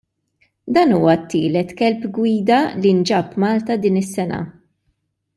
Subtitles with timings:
[0.75, 4.41] Dan huwa t-tielet kelb gwida li nġab Malta din is-sena.